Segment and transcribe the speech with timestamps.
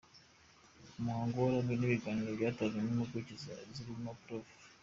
[0.99, 3.33] Umuhango waranzwe n’ibiganiro byatanzwe n’impuguke
[3.73, 4.45] zirimo Prof.